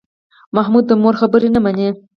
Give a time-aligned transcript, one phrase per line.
[0.55, 1.89] محمود د مور خبرې نه مني.